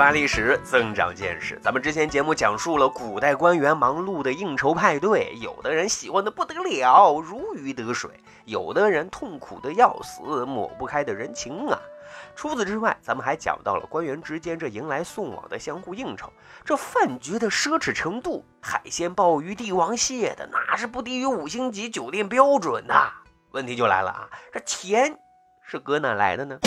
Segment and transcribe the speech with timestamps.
[0.00, 1.60] 扒历史，增长见识。
[1.62, 8.08] 咱们之前节目讲述了古代官员忙碌的应酬派对，有的人喜欢的不得了，如鱼得水；
[8.46, 11.78] 有的人痛苦的要死，抹不开的人情啊。
[12.34, 16.32] 除此之外，咱们还讲到了官员之间这迎来送往的相互应酬，
[16.64, 22.94] 这饭局的奢侈程度，海鲜、鲍鱼、帝王蟹的，那是不低于五星级酒店标准的。
[23.50, 25.18] 问题就来了啊，这钱
[25.60, 26.58] 是搁哪来的呢？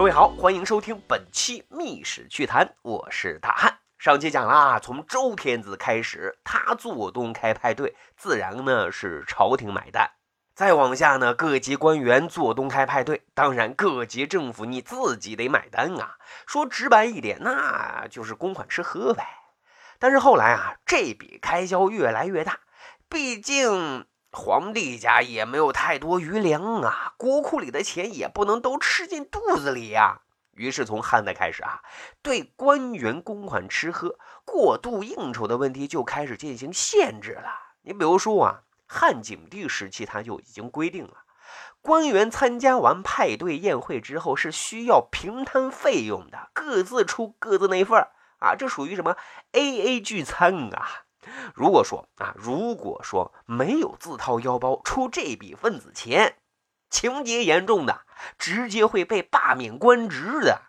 [0.00, 3.80] 各位好，欢迎收听本期《密史趣谈》，我是大汉。
[3.98, 10.10] 上期讲了，从周天子开始，他做东开派对，自然呢是朝廷买单。
[10.54, 16.16] 再往下呢，各级官员做东开派对，当然各级政府你自己得买单啊。
[16.46, 19.26] 说直白一点，那就是公款吃喝呗。
[19.98, 22.60] 但是后来啊，这笔开销越来越大，
[23.10, 24.06] 毕竟。
[24.32, 30.20] 皇帝家也没有太多余粮啊，国库里的钱也不能都吃进肚子里呀。
[30.52, 31.80] 于是从汉代开始啊，
[32.22, 37.50] 对官员公款吃喝、过度应酬的问题就开始进行限制了。
[37.82, 41.14] 你比如说啊，汉景帝时期他就已经规定了，
[41.80, 49.16] 官员参加完派对宴会之后是需要平摊费用的，各自出各自那份儿啊，这属于什么
[49.52, 51.04] A A 聚餐啊？
[51.54, 56.36] 如果说啊，如果说没有自掏腰包出这笔份子钱，
[56.88, 58.02] 情节严重的，
[58.38, 60.62] 直接会被罢免官职的。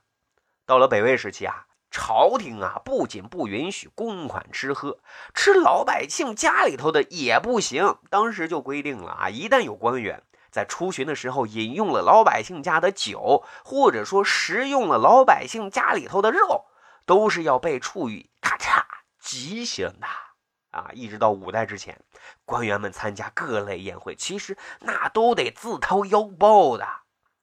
[0.65, 4.99] 到了北魏时期啊，朝廷啊不仅不允许公款吃喝，
[5.33, 7.97] 吃老百姓家里头的也不行。
[8.09, 16.65] 当时就规定了啊，一旦有官员在出巡的时候饮用了老百姓家的酒，或者说食用了老百姓家里头的肉，
[17.05, 18.83] 都是要被处以咔嚓
[19.19, 20.07] 极刑的。
[20.71, 21.99] 啊，一直到五代之前，
[22.45, 26.87] 官员们参加各类宴会，其实那都得自掏腰包的。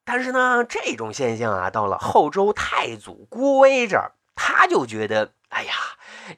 [0.04, 5.74] 但是呢，这种现象啊，到了后周太祖郭威这儿，他就觉得，哎呀，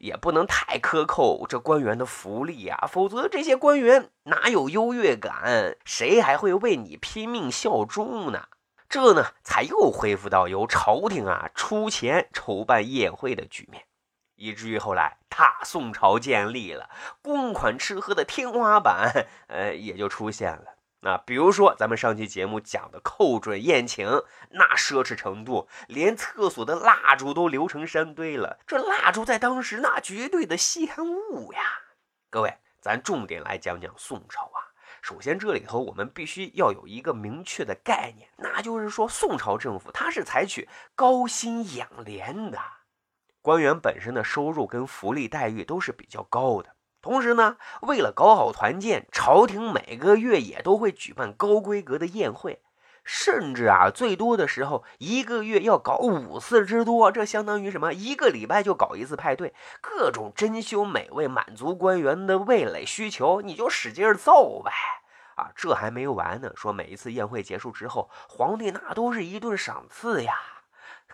[0.00, 8.48] 也不能太克扣这官员的福利啊，否则这些官员哪有优越感，谁还会为你拼命效忠呢？
[8.88, 13.84] 这呢，才又恢复到由朝廷啊出钱筹办宴会的局面。
[14.40, 16.88] 以至于后来大宋朝建立了，
[17.20, 20.76] 公款吃喝的天花板，呃，也就出现了。
[21.02, 24.06] 那比如说咱们上期节目讲的寇准宴请，
[24.52, 28.58] 那奢侈程度，连厕所的蜡烛都留成山堆了。
[28.66, 31.60] 这蜡烛在当时那绝对的稀罕物呀。
[32.30, 34.72] 各位，咱重点来讲讲宋朝啊。
[35.02, 42.58] 首先这里头我们必须要有一个明确的概念，那就是说宋朝政府它是采取高薪养廉的。
[43.42, 52.60] 官员本身的收入跟福利待遇都是比较高的，同时呢，为了搞好团建，朝廷每个月也都会举办高规格的宴会，
[53.02, 57.94] 甚至啊，最多的时候一个月要搞五次之多，这相当于什么？
[57.94, 64.70] 一个礼拜就搞一次派对，各种珍馐美味，满足官员的味蕾需求，你就使劲造呗！
[65.36, 70.34] 啊，这还没完呢，说每一次宴会结束之后，皇帝那都是一顿赏赐呀。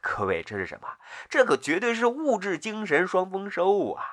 [0.09, 0.87] 各位，这是什么？
[1.29, 4.05] 这可绝对是物质精神双丰收啊！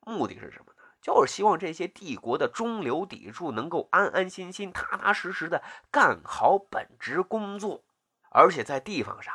[0.00, 0.82] 目的是什么呢？
[1.00, 5.62] 就是希望这些帝国的中流砥柱能够安安心心、踏踏实实的
[5.92, 7.84] 干好本职工作。
[8.30, 9.32] 而且在地方上，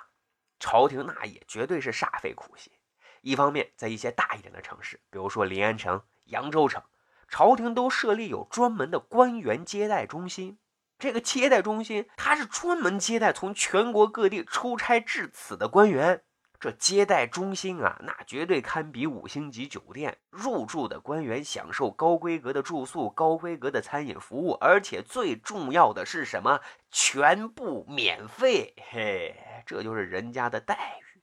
[0.59, 2.73] 朝廷那也绝对是煞费苦心。
[3.21, 6.83] 一方面，在一些大一点的城市，比如说临安城、扬州城，
[7.29, 10.59] 朝廷都设立有专门的官员接待中心。
[11.01, 16.21] 这个接待中心，它是专门接待从全国各地出差至此的官员。
[16.59, 20.19] 这接待中心啊，那绝对堪比五星级酒店。
[20.29, 26.59] 入住的官员享受高规格的住宿、高规格的餐饮服务，而且最重要的是什么？
[26.91, 28.75] 全部免费。
[28.91, 29.35] 嘿，
[29.65, 31.21] 这就是人家的待遇。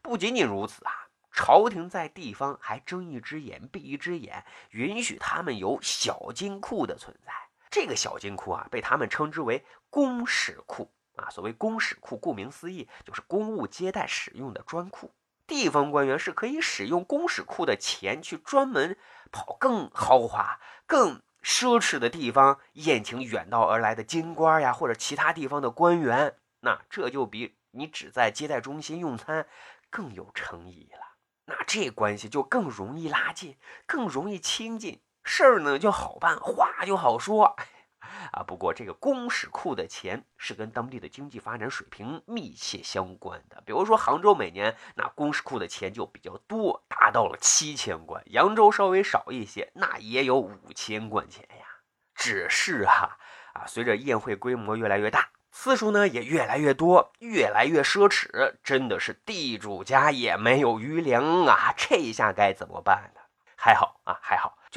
[0.00, 0.90] 不仅仅如此啊，
[1.30, 7.30] 朝廷在地方还睁一只眼闭一只眼，允许他们有小金库的存在。
[7.70, 11.30] 这个小金库啊，被他们称之为公使库啊。
[11.30, 15.12] 所谓公使库，顾名思义，就是公务接待使用的专库。
[15.46, 18.98] 地方官员是可以使用公使库的钱去专门
[19.32, 26.36] 跑更豪华、更奢侈的地方宴请远道而来的京官呀，或者其他地方的官员。
[26.60, 29.46] 那这就比你只在接待中心用餐
[29.88, 31.16] 更有诚意了。
[31.46, 33.56] 那这关系就更容易拉近，
[33.86, 35.00] 更容易亲近。
[35.28, 37.54] 事儿呢就好办，话就好说
[38.32, 38.42] 啊。
[38.46, 43.62] 不过这个公使库的钱是跟当地的经济发展水平密切相关的。
[43.66, 51.66] 比如说杭州每年那公使库的钱就比较多，达到了七千贯；扬州稍微少一些，那也有五千贯钱呀。
[52.14, 53.18] 只是哈
[53.52, 61.74] 啊，随着宴会规模越来越大，次数呢也越来越多，越来越奢侈，真的是地主家也没有余粮啊！
[61.76, 63.20] 这下该怎么办呢？
[63.60, 63.97] 还好，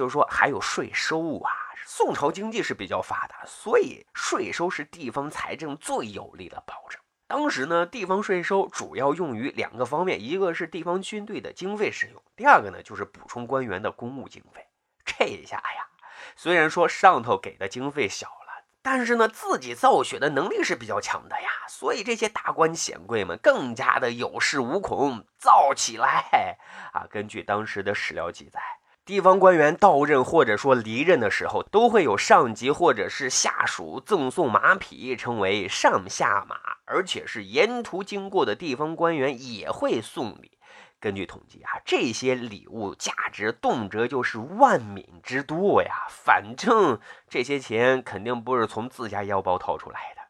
[0.02, 1.52] 就是说还有税收啊。
[1.86, 7.00] 宋朝经济是比较发达，所以税收是地方财政最有力的保证。
[7.28, 14.66] 当时呢，地方税收主要用于两个方面，一个是地方军队的经费使用，第二个呢就是补充官员的公务经费。
[15.06, 15.88] 这一下呀，
[16.36, 26.58] 虽然说上头给的经费小了，但是呢自己造血的能力是比较强的呀，所以这些大官显贵们更加的有恃无恐，造起来
[26.94, 27.06] 啊。
[27.08, 28.60] 根据当时的史料记载。
[29.04, 36.56] 地方官员到任或者说离任的时候，都会有上级或者是下属赠送马匹，称为上下马，
[36.86, 40.60] 而且是沿途经过的地方官员也会送礼。
[41.00, 46.06] 根据统计啊，这些礼物价值动辄就是万闽之多呀。
[46.08, 50.22] 反正这些钱肯定不是从自家腰包掏出来的。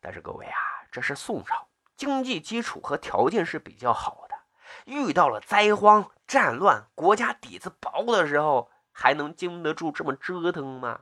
[0.00, 0.54] 但是各位啊，
[0.92, 1.66] 这是宋朝，
[1.96, 4.19] 经济基础和条件是比较好。
[4.84, 11.00] 遇到了灾荒、战乱，国家底子薄的时候，还能经得住这么折腾吗？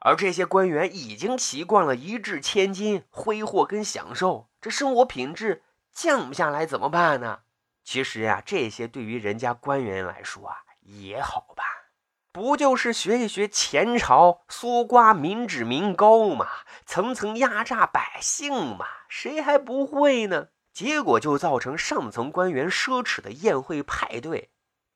[0.00, 7.40] 而这些官员已经习惯了一掷千金、挥霍跟享受，这生活品质降不下来怎么办呢？
[7.82, 11.66] 其实呀，这些对于人家官员来说啊，也好办，
[12.30, 16.46] 不就是学一学前朝搜刮民脂民膏嘛，
[16.84, 20.48] 层层压榨百姓嘛，谁还不会呢？
[20.76, 24.50] 结果就造成上层官员奢侈的宴会派对，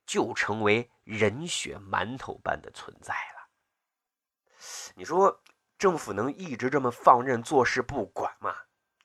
[0.05, 3.49] 就成为人血馒头般的存在了。
[4.93, 5.41] 你说
[5.79, 8.53] 政府能一直这么放任做事不管吗？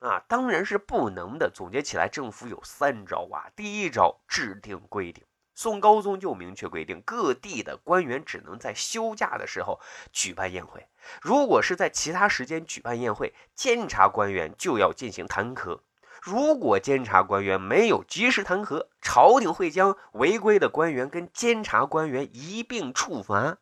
[0.01, 1.51] 啊，当然是不能的。
[1.51, 3.49] 总结起来，政府有三招啊。
[3.57, 5.25] 第一招，制定规定。
[5.55, 9.81] 宋高宗就明确规定，各地的官员只能在休假的时候
[10.13, 10.87] 举办宴会，
[11.23, 15.81] 如果是在其他时间举办宴会，监察官员就要进行弹劾。
[16.23, 23.59] 如果监察官员没有及时弹劾，朝廷会将违规的官员跟监察官员一并处罚。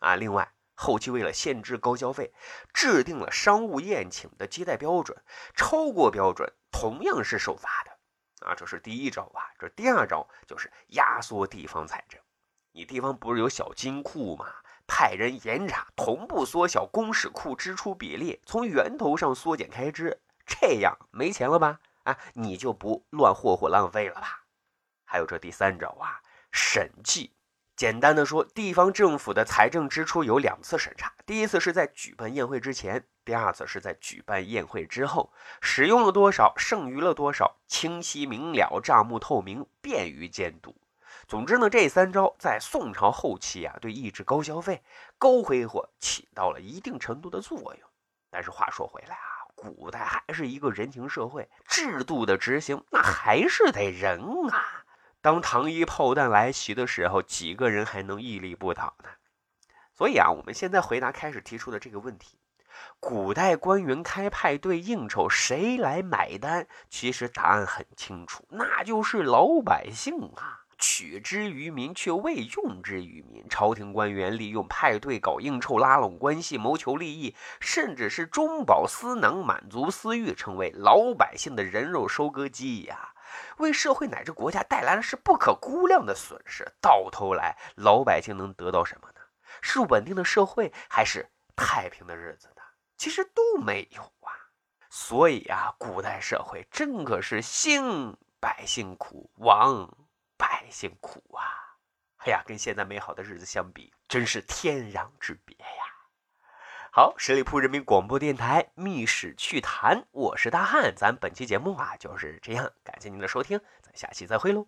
[0.00, 2.32] 啊，另外，后期为了限制高消费，
[2.72, 5.18] 制定了商务宴请的接待标准，
[5.54, 8.46] 超过标准同样是受罚的。
[8.46, 9.42] 啊，这是第一招啊。
[9.58, 12.20] 这第二招就是压缩地方财政。
[12.72, 14.46] 你地方不是有小金库吗？
[14.86, 21.80] 派人严查，同步缩小公使库支出比例，从源头上缩减开支，这样没钱了吧？
[22.08, 24.44] 啊，你就不乱霍霍浪费了吧？
[25.04, 26.20] 还有这第三招啊，
[26.50, 27.34] 审计。
[27.76, 35.30] 简单的说，地方政府的财政支出有两次审查，第一次是在举办宴会之前，第二次是在举办宴会之后。
[35.60, 40.74] 使用了多少，剩余了多少，清晰明了，账目透明，便于监督。
[41.26, 44.82] 总之呢，这三招在宋朝后期啊，对抑制高消费、
[45.18, 47.88] 高挥霍起到了一定程度的作用。
[48.30, 49.37] 但是话说回来啊。
[49.60, 54.20] 古代还是一个人情社会，制度的执行那还是得人
[54.50, 54.84] 啊。
[55.20, 59.10] 当糖衣炮弹来袭的时候，几个人还能屹立不倒呢？
[59.92, 62.38] 所以啊，我们现在回答开始提出的这个问题：
[63.00, 66.68] 古代官员开派对应酬，谁来买单？
[66.88, 70.57] 其实答案很清楚，那就是老百姓啊。
[70.78, 73.46] 取之于民，却未用之于民。
[73.48, 83.12] 朝廷官员利用派对搞应酬，拉拢关系，谋求利益，甚至是中饱私囊，满足私欲，成为老百姓的人肉收割机呀！
[83.58, 86.64] 为社会乃至国家带来的是不可估量的损失。
[86.80, 89.20] 到头来，老百姓能得到什么呢？
[89.60, 92.62] 是稳定的社会，还是太平的日子呢？
[92.96, 94.32] 其实都没有啊！
[94.88, 100.07] 所以啊，古代社会真可是兴百姓苦，亡。
[100.38, 101.44] 百姓苦啊！
[102.18, 105.84] 哎呀，跟现在美好的日子相比，真是天壤之别呀！
[106.90, 114.66] 好，十里铺人民广播电台《密史趣谈》，我是大汉，咱本期节目啊就是这样，感谢您的收听，咱下期再会喽。